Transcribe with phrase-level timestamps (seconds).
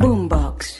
[0.00, 0.78] Boombox.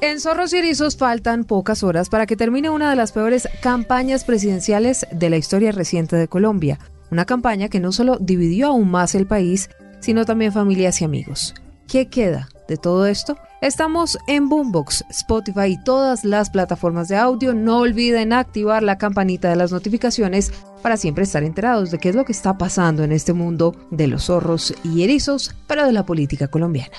[0.00, 4.22] En Zorros y Erizos faltan pocas horas para que termine una de las peores campañas
[4.22, 6.78] presidenciales de la historia reciente de Colombia.
[7.10, 11.54] Una campaña que no solo dividió aún más el país, sino también familias y amigos.
[11.88, 13.36] ¿Qué queda de todo esto?
[13.60, 17.54] Estamos en Boombox, Spotify y todas las plataformas de audio.
[17.54, 22.14] No olviden activar la campanita de las notificaciones para siempre estar enterados de qué es
[22.14, 26.06] lo que está pasando en este mundo de los zorros y erizos, pero de la
[26.06, 26.96] política colombiana.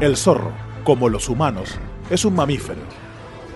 [0.00, 0.52] El zorro,
[0.84, 1.78] como los humanos,
[2.10, 2.82] es un mamífero,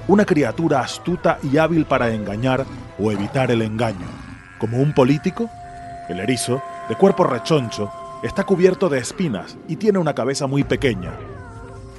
[0.08, 2.64] una criatura astuta y hábil para engañar
[2.98, 4.06] o evitar el engaño.
[4.58, 5.50] Como un político,
[6.08, 11.12] el erizo, de cuerpo rechoncho, está cubierto de espinas y tiene una cabeza muy pequeña.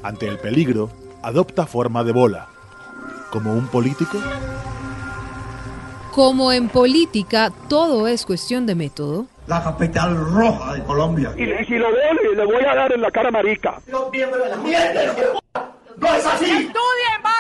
[0.03, 0.89] Ante el peligro,
[1.21, 2.47] adopta forma de bola.
[3.31, 4.17] Como un político,
[6.11, 11.33] Como en política todo es cuestión de método, la capital roja de Colombia.
[11.37, 13.81] Y, y si lo veo, le, voy a dar en la cara marica.
[13.87, 15.05] La mierda.
[15.97, 16.45] ¡No es así!
[16.45, 17.30] ¡Estudien!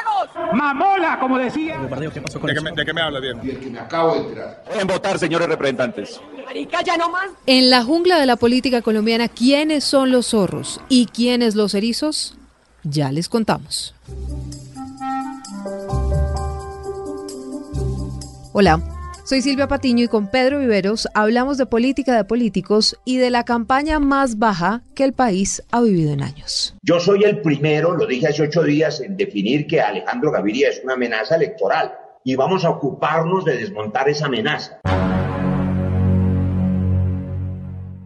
[0.53, 1.79] ¡Mamola, como decía!
[1.79, 3.39] ¿De qué, me, ¿De qué me habla bien?
[3.43, 4.63] Y el que me acabo de enterar.
[4.73, 6.21] En votar, señores representantes.
[6.45, 7.29] Marica, ya no más.
[7.45, 12.35] En la jungla de la política colombiana, ¿quiénes son los zorros y quiénes los erizos?
[12.83, 13.93] Ya les contamos.
[18.53, 18.81] Hola,
[19.31, 23.45] soy Silvia Patiño y con Pedro Viveros hablamos de política de políticos y de la
[23.45, 26.75] campaña más baja que el país ha vivido en años.
[26.81, 30.81] Yo soy el primero, lo dije hace ocho días, en definir que Alejandro Gaviria es
[30.83, 31.93] una amenaza electoral
[32.25, 34.81] y vamos a ocuparnos de desmontar esa amenaza.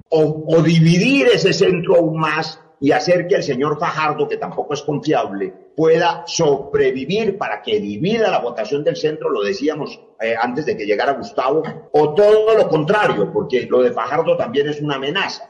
[0.09, 4.75] O, o dividir ese centro aún más y hacer que el señor Fajardo, que tampoco
[4.75, 10.67] es confiable, pueda sobrevivir para que divida la votación del centro, lo decíamos eh, antes
[10.67, 14.97] de que llegara Gustavo, o todo lo contrario, porque lo de Fajardo también es una
[14.97, 15.49] amenaza.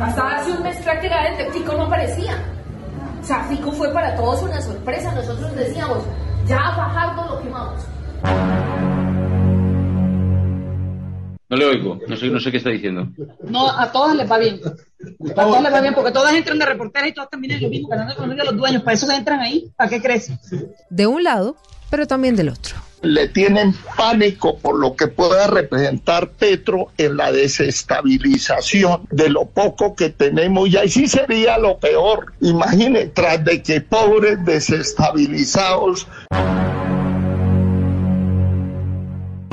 [0.00, 2.42] Hasta hace un mes prácticamente Fico no aparecía.
[3.20, 5.14] O sea, Fico fue para todos una sorpresa.
[5.14, 5.98] Nosotros decíamos,
[6.48, 8.75] ya Fajardo lo quemamos.
[11.48, 13.08] No le oigo, no sé, no sé qué está diciendo.
[13.44, 14.60] No, a todas les va bien.
[15.36, 17.88] A todas les va bien, porque todas entran de reporteras y todas terminan lo mismo,
[17.88, 18.82] ganando economía de los dueños.
[18.82, 19.70] Para eso se entran ahí.
[19.76, 20.32] ¿Para qué crees?
[20.90, 21.56] De un lado,
[21.88, 22.74] pero también del otro.
[23.02, 29.94] Le tienen pánico por lo que pueda representar Petro en la desestabilización de lo poco
[29.94, 30.68] que tenemos.
[30.68, 32.32] Y ahí sí sería lo peor.
[32.40, 36.08] Imagine, tras de que pobres desestabilizados.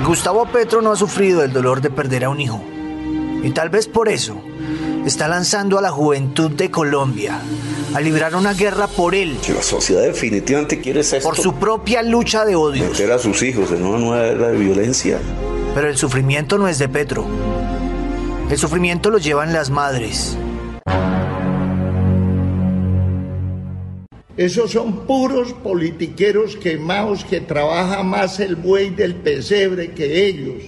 [0.06, 2.62] Gustavo Petro no ha sufrido el dolor de perder a un hijo.
[3.42, 4.36] Y tal vez por eso
[5.06, 7.40] está lanzando a la juventud de Colombia
[7.94, 9.38] a librar una guerra por él.
[9.48, 11.20] La sociedad definitivamente quiere esto.
[11.22, 12.92] Por su propia lucha de odios.
[12.92, 15.20] Meter a sus hijos en una nueva era de violencia.
[15.74, 17.26] Pero el sufrimiento no es de Petro.
[18.50, 20.38] El sufrimiento lo llevan las madres.
[24.36, 30.64] Esos son puros politiqueros quemados que trabaja más el buey del pesebre que ellos.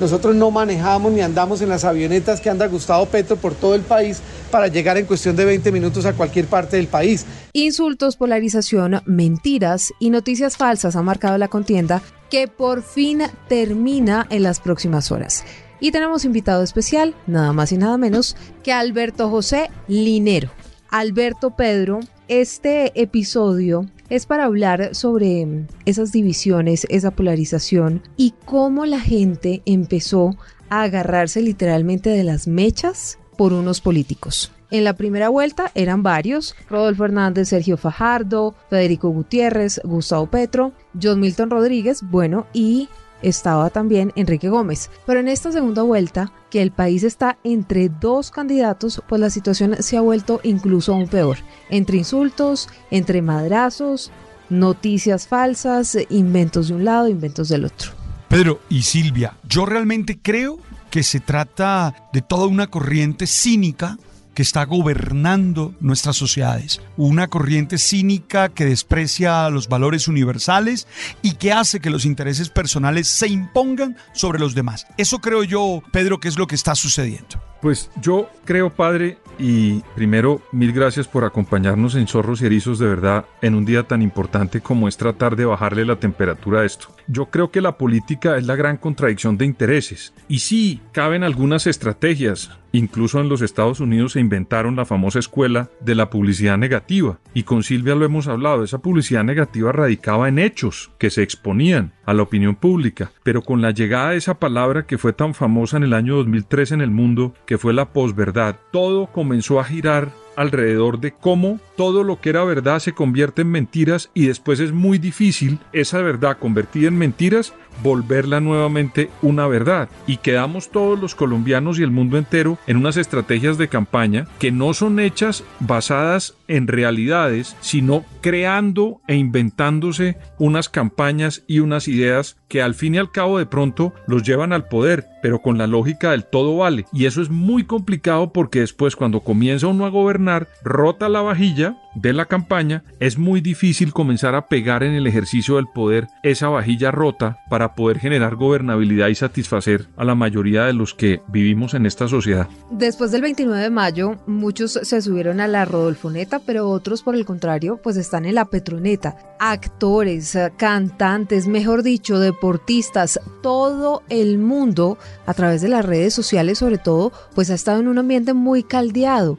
[0.00, 3.82] Nosotros no manejamos ni andamos en las avionetas que anda Gustavo Petro por todo el
[3.82, 7.26] país para llegar en cuestión de 20 minutos a cualquier parte del país.
[7.52, 14.42] Insultos, polarización, mentiras y noticias falsas han marcado la contienda que por fin termina en
[14.44, 15.44] las próximas horas.
[15.84, 20.48] Y tenemos invitado especial, nada más y nada menos que Alberto José Linero.
[20.88, 28.98] Alberto Pedro, este episodio es para hablar sobre esas divisiones, esa polarización y cómo la
[28.98, 30.38] gente empezó
[30.70, 34.52] a agarrarse literalmente de las mechas por unos políticos.
[34.70, 41.20] En la primera vuelta eran varios, Rodolfo Hernández, Sergio Fajardo, Federico Gutiérrez, Gustavo Petro, John
[41.20, 42.88] Milton Rodríguez, bueno, y
[43.22, 44.90] estaba también Enrique Gómez.
[45.06, 49.76] Pero en esta segunda vuelta, que el país está entre dos candidatos, pues la situación
[49.80, 51.38] se ha vuelto incluso aún peor.
[51.70, 54.10] Entre insultos, entre madrazos,
[54.50, 57.92] noticias falsas, inventos de un lado, inventos del otro.
[58.28, 60.58] Pedro y Silvia, yo realmente creo
[60.90, 63.98] que se trata de toda una corriente cínica
[64.34, 66.80] que está gobernando nuestras sociedades.
[66.96, 70.86] Una corriente cínica que desprecia los valores universales
[71.22, 74.86] y que hace que los intereses personales se impongan sobre los demás.
[74.98, 77.40] Eso creo yo, Pedro, que es lo que está sucediendo.
[77.62, 82.86] Pues yo creo, padre, y primero, mil gracias por acompañarnos en Zorros y Erizos de
[82.86, 86.88] verdad en un día tan importante como es tratar de bajarle la temperatura a esto.
[87.06, 90.14] Yo creo que la política es la gran contradicción de intereses.
[90.28, 92.50] Y sí, caben algunas estrategias.
[92.72, 97.18] Incluso en los Estados Unidos se inventaron la famosa escuela de la publicidad negativa.
[97.32, 101.92] Y con Silvia lo hemos hablado, esa publicidad negativa radicaba en hechos que se exponían
[102.06, 103.12] a la opinión pública.
[103.22, 106.72] Pero con la llegada de esa palabra que fue tan famosa en el año 2003
[106.72, 112.02] en el mundo, que fue la posverdad, todo comenzó a girar alrededor de cómo todo
[112.02, 116.38] lo que era verdad se convierte en mentiras y después es muy difícil esa verdad
[116.38, 119.88] convertida en mentiras volverla nuevamente una verdad.
[120.06, 124.52] Y quedamos todos los colombianos y el mundo entero en unas estrategias de campaña que
[124.52, 132.36] no son hechas basadas en realidades, sino creando e inventándose unas campañas y unas ideas
[132.48, 135.66] que al fin y al cabo de pronto los llevan al poder, pero con la
[135.66, 136.86] lógica del todo vale.
[136.92, 141.76] Y eso es muy complicado porque después cuando comienza uno a gobernar, rota la vajilla
[141.94, 146.48] de la campaña, es muy difícil comenzar a pegar en el ejercicio del poder esa
[146.48, 151.74] vajilla rota para poder generar gobernabilidad y satisfacer a la mayoría de los que vivimos
[151.74, 152.48] en esta sociedad.
[152.70, 157.24] Después del 29 de mayo, muchos se subieron a la Rodolfoneta, pero otros, por el
[157.24, 159.16] contrario, pues están en la Petroneta.
[159.38, 166.78] Actores, cantantes, mejor dicho, deportistas, todo el mundo, a través de las redes sociales sobre
[166.78, 169.38] todo, pues ha estado en un ambiente muy caldeado.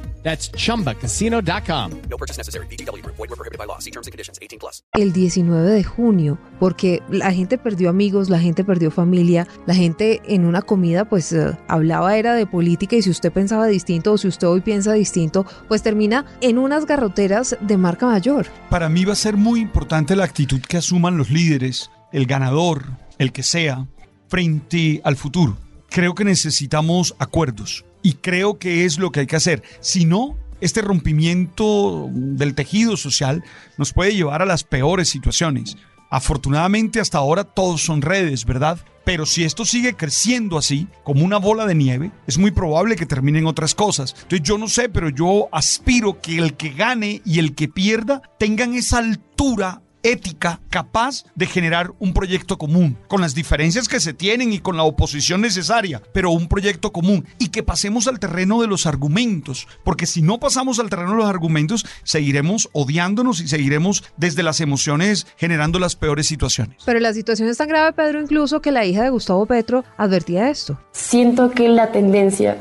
[0.23, 1.91] That's chumbacasino.com.
[2.09, 2.67] No purchase necessary.
[2.67, 3.01] BGW.
[3.05, 3.79] Void were prohibited by law.
[3.79, 4.83] See terms and conditions 18 plus.
[4.93, 6.37] el 19 de junio?
[6.59, 11.31] Porque la gente perdió amigos, la gente perdió familia, la gente en una comida pues
[11.33, 14.93] eh, hablaba era de política y si usted pensaba distinto o si usted hoy piensa
[14.93, 18.47] distinto, pues termina en unas garroteras de marca mayor.
[18.69, 22.85] Para mí va a ser muy importante la actitud que asuman los líderes, el ganador,
[23.17, 23.87] el que sea,
[24.27, 25.57] frente al futuro.
[25.89, 29.63] Creo que necesitamos acuerdos y creo que es lo que hay que hacer.
[29.79, 33.43] Si no, este rompimiento del tejido social
[33.77, 35.77] nos puede llevar a las peores situaciones.
[36.09, 38.79] Afortunadamente hasta ahora todos son redes, ¿verdad?
[39.03, 43.05] Pero si esto sigue creciendo así, como una bola de nieve, es muy probable que
[43.05, 44.13] terminen otras cosas.
[44.13, 48.21] Entonces yo no sé, pero yo aspiro que el que gane y el que pierda
[48.37, 54.13] tengan esa altura ética capaz de generar un proyecto común, con las diferencias que se
[54.13, 58.61] tienen y con la oposición necesaria, pero un proyecto común y que pasemos al terreno
[58.61, 63.47] de los argumentos, porque si no pasamos al terreno de los argumentos, seguiremos odiándonos y
[63.47, 66.77] seguiremos desde las emociones generando las peores situaciones.
[66.85, 70.49] Pero la situación es tan grave, Pedro, incluso que la hija de Gustavo Petro advertía
[70.49, 70.79] esto.
[70.91, 72.57] Siento que la tendencia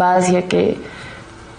[0.00, 0.76] va hacia que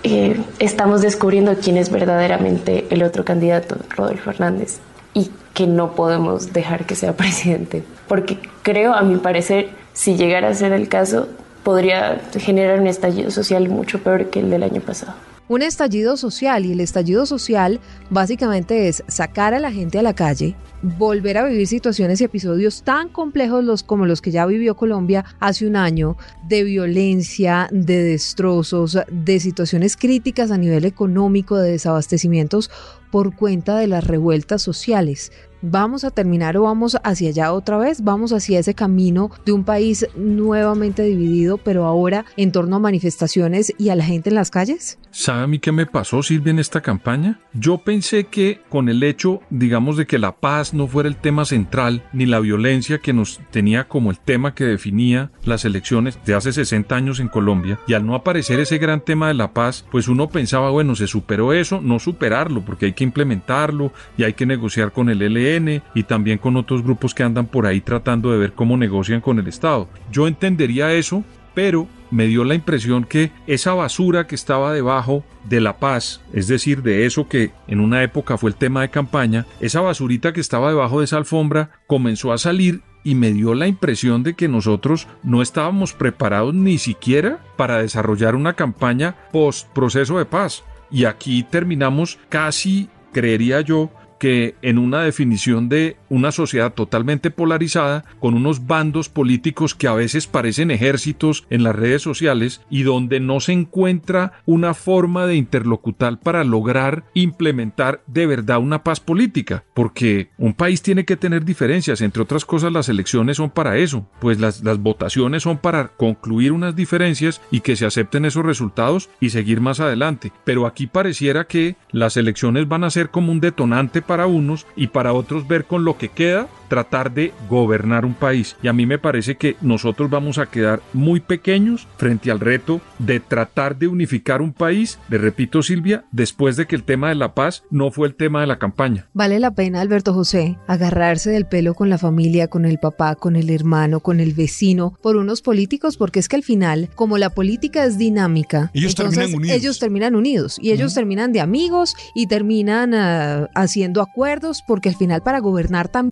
[0.04, 4.80] eh, estamos descubriendo quién es verdaderamente el otro candidato, Rodolfo Hernández,
[5.18, 7.84] y que no podemos dejar que sea presidente.
[8.08, 11.28] Porque creo, a mi parecer, si llegara a ser el caso,
[11.64, 15.16] podría generar un estallido social mucho peor que el del año pasado.
[15.50, 20.14] Un estallido social y el estallido social básicamente es sacar a la gente a la
[20.14, 24.76] calle, volver a vivir situaciones y episodios tan complejos los, como los que ya vivió
[24.76, 31.72] Colombia hace un año, de violencia, de destrozos, de situaciones críticas a nivel económico, de
[31.72, 32.70] desabastecimientos
[33.12, 35.32] por cuenta de las revueltas sociales.
[35.62, 38.04] ¿Vamos a terminar o vamos hacia allá otra vez?
[38.04, 43.74] ¿Vamos hacia ese camino de un país nuevamente dividido, pero ahora en torno a manifestaciones
[43.80, 45.00] y a la gente en las calles?
[45.10, 47.40] ¿Sabe a mí qué me pasó, Silvia, en esta campaña?
[47.54, 51.44] Yo pensé que con el hecho, digamos, de que la paz no fuera el tema
[51.44, 56.36] central, ni la violencia que nos tenía como el tema que definía las elecciones de
[56.36, 59.86] hace 60 años en Colombia, y al no aparecer ese gran tema de la paz,
[59.92, 64.34] pues uno pensaba, bueno, se superó eso, no superarlo, porque hay que implementarlo y hay
[64.34, 68.32] que negociar con el LN y también con otros grupos que andan por ahí tratando
[68.32, 69.88] de ver cómo negocian con el Estado.
[70.12, 71.24] Yo entendería eso,
[71.54, 76.48] pero me dio la impresión que esa basura que estaba debajo de la paz, es
[76.48, 80.42] decir, de eso que en una época fue el tema de campaña, esa basurita que
[80.42, 84.48] estaba debajo de esa alfombra comenzó a salir y me dio la impresión de que
[84.48, 91.06] nosotros no estábamos preparados ni siquiera para desarrollar una campaña post proceso de paz Y
[91.06, 93.90] aquí terminamos casi, creería yo,
[94.20, 99.94] que en una definición de una sociedad totalmente polarizada, con unos bandos políticos que a
[99.94, 105.36] veces parecen ejércitos en las redes sociales y donde no se encuentra una forma de
[105.36, 111.46] interlocutar para lograr implementar de verdad una paz política, porque un país tiene que tener
[111.46, 115.90] diferencias, entre otras cosas las elecciones son para eso, pues las, las votaciones son para
[115.90, 120.88] concluir unas diferencias y que se acepten esos resultados y seguir más adelante, pero aquí
[120.88, 125.48] pareciera que las elecciones van a ser como un detonante para unos y para otros
[125.48, 128.56] ver con lo que queda tratar de gobernar un país.
[128.62, 132.82] Y a mí me parece que nosotros vamos a quedar muy pequeños frente al reto
[133.00, 137.16] de tratar de unificar un país, le repito Silvia, después de que el tema de
[137.16, 139.08] la paz no fue el tema de la campaña.
[139.14, 143.36] Vale la pena, Alberto José, agarrarse del pelo con la familia, con el papá, con
[143.36, 147.30] el hermano, con el vecino, por unos políticos, porque es que al final, como la
[147.30, 149.58] política es dinámica, ellos entonces terminan unidos.
[149.58, 154.96] ellos terminan unidos y ellos terminan de amigos y terminan ah, haciendo acuerdos, porque al
[154.96, 156.12] final para gobernar también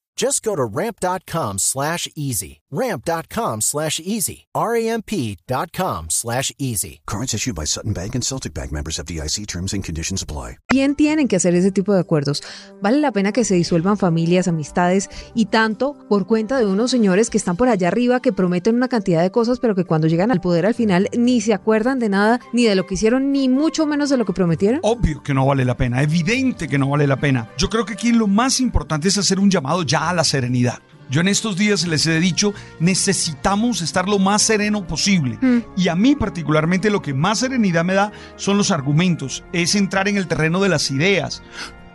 [0.15, 2.59] Just go to ramp.com slash easy.
[2.69, 4.45] Ramp.com slash easy.
[4.53, 7.01] R-A-M-P dot com slash easy.
[7.05, 10.57] Cards issued by Sutton Bank and Celtic Bank members of DIC terms and conditions apply.
[10.95, 12.43] tienen que hacer ese tipo de acuerdos.
[12.81, 17.29] Vale la pena que se disuelvan familias, amistades y tanto por cuenta de unos señores
[17.29, 20.31] que están por allá arriba que prometen una cantidad de cosas, pero que cuando llegan
[20.31, 23.49] al poder al final ni se acuerdan de nada, ni de lo que hicieron, ni
[23.49, 24.79] mucho menos de lo que prometieron.
[24.83, 27.49] Obvio que no vale la pena, evidente que no vale la pena.
[27.57, 30.79] Yo creo que aquí lo más importante es hacer un llamado ya a la serenidad.
[31.09, 35.37] Yo en estos días les he dicho, necesitamos estar lo más sereno posible.
[35.75, 40.07] Y a mí particularmente lo que más serenidad me da son los argumentos, es entrar
[40.07, 41.43] en el terreno de las ideas,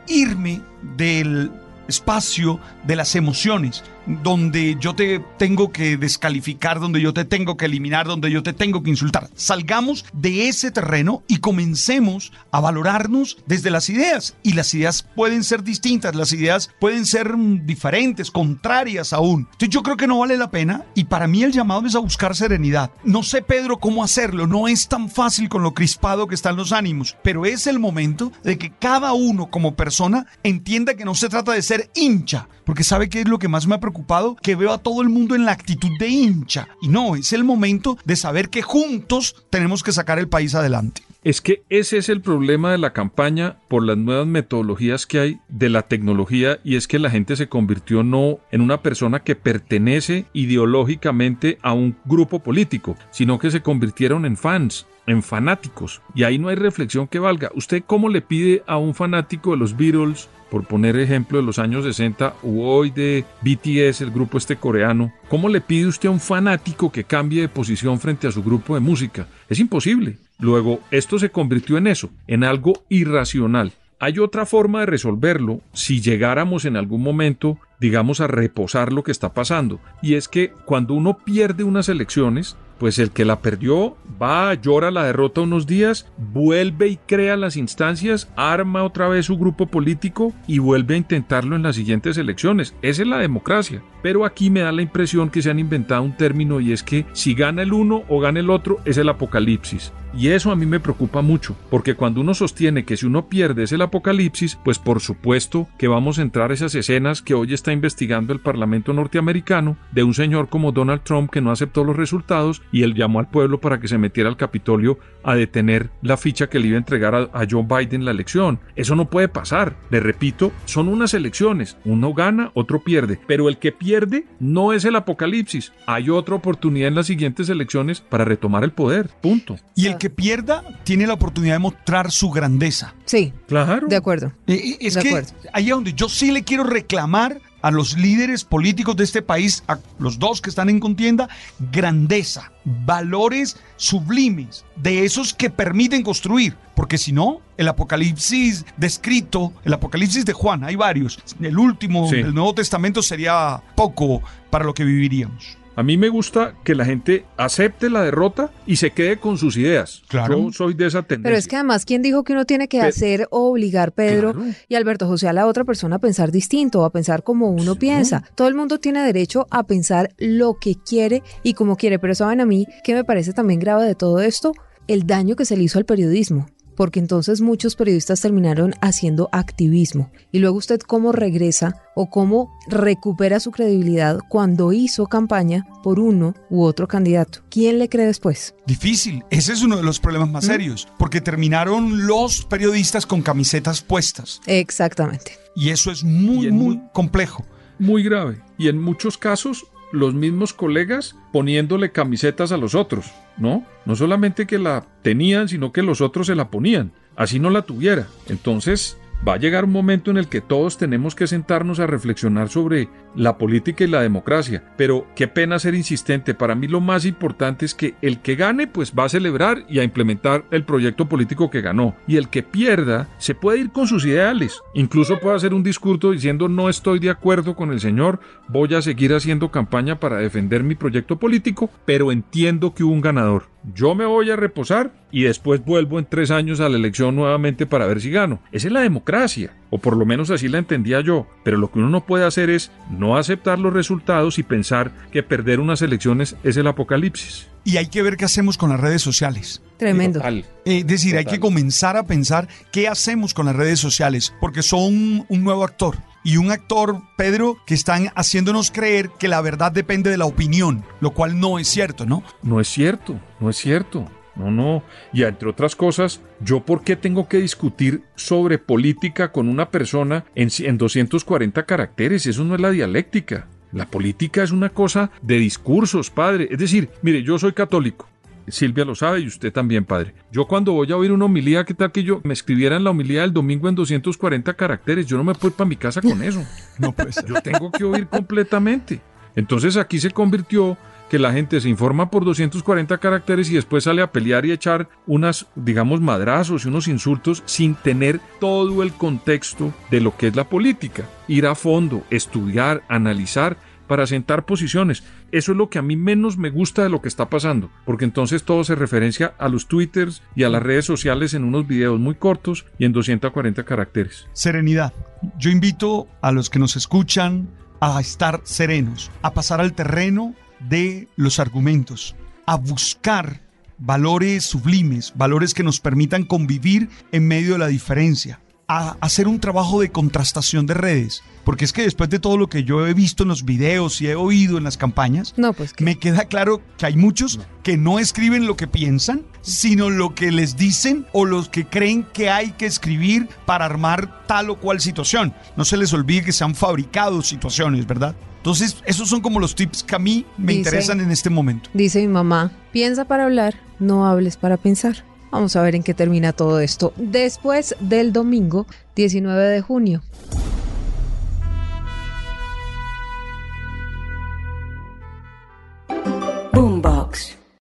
[0.07, 0.61] irme
[0.97, 1.51] del
[1.89, 7.67] espacio de las emociones, donde yo te tengo que descalificar, donde yo te tengo que
[7.67, 9.29] eliminar, donde yo te tengo que insultar.
[9.35, 14.37] Salgamos de ese terreno y comencemos a valorarnos desde las ideas.
[14.43, 17.35] Y las ideas pueden ser distintas, las ideas pueden ser
[17.65, 19.49] diferentes, contrarias aún.
[19.53, 22.01] Entonces yo creo que no vale la pena y para mí el llamado es a
[22.01, 22.91] buscar serenidad.
[23.05, 26.73] No sé, Pedro, cómo hacerlo, no es tan fácil con lo crispado que están los
[26.73, 31.29] ánimos, pero es el momento de que cada uno como persona entienda que no se
[31.29, 33.96] trata de ser hincha, porque sabe que es lo que más me ha preocupado,
[34.43, 36.69] que veo a todo el mundo en la actitud de hincha.
[36.83, 41.03] Y no, es el momento de saber que juntos tenemos que sacar el país adelante.
[41.25, 45.41] Es que ese es el problema de la campaña por las nuevas metodologías que hay
[45.49, 49.35] de la tecnología y es que la gente se convirtió no en una persona que
[49.35, 56.03] pertenece ideológicamente a un grupo político, sino que se convirtieron en fans en fanáticos.
[56.15, 57.51] Y ahí no hay reflexión que valga.
[57.55, 61.59] ¿Usted cómo le pide a un fanático de los Beatles, por poner ejemplo de los
[61.59, 66.13] años 60, u hoy de BTS, el grupo este coreano, cómo le pide usted a
[66.13, 69.27] un fanático que cambie de posición frente a su grupo de música?
[69.49, 70.19] Es imposible.
[70.39, 73.73] Luego, esto se convirtió en eso, en algo irracional.
[73.99, 79.11] Hay otra forma de resolverlo si llegáramos en algún momento, digamos, a reposar lo que
[79.11, 79.81] está pasando.
[80.03, 84.91] Y es que cuando uno pierde unas elecciones, pues el que la perdió va, llora
[84.91, 90.33] la derrota unos días, vuelve y crea las instancias, arma otra vez su grupo político
[90.47, 92.75] y vuelve a intentarlo en las siguientes elecciones.
[92.83, 93.83] Esa es la democracia.
[94.07, 97.07] Pero aquí me da la impresión que se han inventado un término y es que
[97.13, 99.93] si gana el uno o gana el otro es el apocalipsis.
[100.17, 103.65] Y eso a mí me preocupa mucho, porque cuando uno sostiene que si uno pierde
[103.65, 107.73] es el apocalipsis, pues por supuesto que vamos a entrar esas escenas que hoy está
[107.73, 112.63] investigando el Parlamento norteamericano de un señor como Donald Trump que no aceptó los resultados
[112.73, 116.49] y él llamó al pueblo para que se metiera al Capitolio a detener la ficha
[116.49, 118.61] que le iba a entregar a, a Joe Biden la elección.
[118.75, 119.77] Eso no puede pasar.
[119.91, 121.77] Le repito, son unas elecciones.
[121.85, 123.19] Uno gana, otro pierde.
[123.27, 123.96] Pero el que pierde
[124.41, 125.73] no es el apocalipsis.
[125.87, 129.09] Hay otra oportunidad en las siguientes elecciones para retomar el poder.
[129.21, 129.57] Punto.
[129.75, 132.95] Y el que pierda tiene la oportunidad de mostrar su grandeza.
[133.05, 133.33] Sí.
[133.49, 133.87] Claro.
[133.89, 134.33] De acuerdo.
[134.47, 135.31] Eh, Es De que acuerdo.
[135.53, 139.65] ahí es donde yo sí le quiero reclamar a los líderes políticos de este país,
[139.67, 141.29] a los dos que están en contienda,
[141.73, 146.57] grandeza, valores sublimes, de esos que permiten construir.
[146.77, 152.17] Porque si no, el apocalipsis descrito, el apocalipsis de Juan, hay varios, el último Sí.
[152.19, 155.59] del Nuevo Testamento sería poco para lo que viviríamos.
[155.77, 159.57] A mí me gusta que la gente acepte la derrota y se quede con sus
[159.59, 160.03] ideas.
[160.09, 160.39] Claro.
[160.47, 161.25] Yo soy de esa tendencia.
[161.29, 164.33] Pero es que además, ¿quién dijo que uno tiene que Pe- hacer o obligar, Pedro
[164.33, 164.51] Claro.
[164.69, 167.75] y Alberto José, a la otra persona a pensar distinto o a pensar como uno
[167.77, 168.25] piensa?
[168.35, 172.41] Todo el mundo tiene derecho a pensar lo que quiere y como quiere, pero saben
[172.41, 174.53] a mí que me parece también grave de todo esto,
[174.89, 176.47] el daño que se le hizo al periodismo.
[176.77, 180.11] Porque entonces muchos periodistas terminaron haciendo activismo.
[180.31, 186.35] Y luego usted cómo regresa o cómo recupera su credibilidad cuando hizo campaña por uno
[186.51, 187.41] u otro candidato.
[187.51, 188.55] ¿Quién le cree después?
[188.67, 193.81] Difícil, ese es uno de los problemas más serios, porque terminaron los periodistas con camisetas
[193.83, 194.41] puestas.
[194.47, 195.33] Exactamente.
[195.55, 197.45] Y eso es muy, muy mu- complejo.
[197.79, 198.43] Muy grave.
[198.59, 203.65] Y en muchos casos, los mismos colegas poniéndole camisetas a los otros, ¿no?
[203.85, 206.93] No solamente que la tenían, sino que los otros se la ponían.
[207.17, 208.07] Así no la tuviera.
[208.29, 212.49] Entonces, va a llegar un momento en el que todos tenemos que sentarnos a reflexionar
[212.49, 214.63] sobre la política y la democracia.
[214.77, 216.35] Pero qué pena ser insistente.
[216.35, 219.79] Para mí lo más importante es que el que gane, pues va a celebrar y
[219.79, 221.97] a implementar el proyecto político que ganó.
[222.07, 224.61] Y el que pierda, se puede ir con sus ideales.
[224.75, 228.83] Incluso puede hacer un discurso diciendo no estoy de acuerdo con el señor, voy a
[228.83, 233.45] seguir haciendo campaña para defender mi proyecto político, pero entiendo que hubo un ganador.
[233.75, 237.67] Yo me voy a reposar y después vuelvo en tres años a la elección nuevamente
[237.67, 238.41] para ver si gano.
[238.53, 241.27] Esa es la democracia, o por lo menos así la entendía yo.
[241.45, 245.23] Pero lo que uno no puede hacer es no aceptar los resultados y pensar que
[245.23, 247.49] perder unas elecciones es el apocalipsis.
[247.65, 249.61] Y hay que ver qué hacemos con las redes sociales.
[249.77, 250.21] Tremendo.
[250.25, 254.63] Eh, Es decir, hay que comenzar a pensar qué hacemos con las redes sociales, porque
[254.63, 255.97] son un nuevo actor.
[256.23, 260.85] Y un actor, Pedro, que están haciéndonos creer que la verdad depende de la opinión,
[261.01, 262.25] lo cual no es cierto, ¿no?
[262.43, 264.09] No es cierto, no es cierto.
[264.37, 264.83] No, no.
[265.13, 270.25] Y entre otras cosas, ¿yo por qué tengo que discutir sobre política con una persona
[270.35, 272.27] en, en 240 caracteres?
[272.27, 273.49] Eso no es la dialéctica.
[273.73, 276.49] La política es una cosa de discursos, padre.
[276.51, 278.09] Es decir, mire, yo soy católico.
[278.49, 280.15] Silvia lo sabe y usted también, padre.
[280.31, 282.91] Yo cuando voy a oír una homilía, ¿qué tal que yo me escribiera en la
[282.91, 285.07] homilía del domingo en 240 caracteres?
[285.07, 286.45] Yo no me puedo ir para mi casa con eso.
[286.79, 287.27] No puede ser.
[287.27, 289.01] Yo tengo que oír completamente.
[289.35, 290.77] Entonces aquí se convirtió
[291.11, 294.89] que la gente se informa por 240 caracteres y después sale a pelear y echar
[295.07, 300.37] unas, digamos, madrazos y unos insultos sin tener todo el contexto de lo que es
[300.37, 301.05] la política.
[301.29, 305.05] Ir a fondo, estudiar, analizar para sentar posiciones.
[305.33, 308.05] Eso es lo que a mí menos me gusta de lo que está pasando, porque
[308.05, 311.99] entonces todo se referencia a los twitters y a las redes sociales en unos videos
[311.99, 314.29] muy cortos y en 240 caracteres.
[314.33, 314.93] Serenidad.
[315.39, 317.49] Yo invito a los que nos escuchan
[317.81, 322.15] a estar serenos, a pasar al terreno de los argumentos,
[322.47, 323.43] a buscar
[323.79, 329.39] valores sublimes, valores que nos permitan convivir en medio de la diferencia, a hacer un
[329.39, 332.95] trabajo de contrastación de redes, porque es que después de todo lo que yo he
[332.95, 336.61] visto en los videos y he oído en las campañas, No, pues me queda claro
[336.77, 341.25] que hay muchos que no escriben lo que piensan, sino lo que les dicen o
[341.25, 345.33] los que creen que hay que escribir para armar tal o cual situación.
[345.57, 348.17] No se les olvide que se han fabricado situaciones, ¿verdad?
[348.47, 351.69] Entonces, esos son como los tips que a mí me Dice- interesan en este momento.
[351.75, 355.05] Dice mi mamá, piensa para hablar, no hables para pensar.
[355.33, 356.93] Vamos a ver en qué termina todo esto.
[356.97, 360.01] Después del domingo 19 de junio.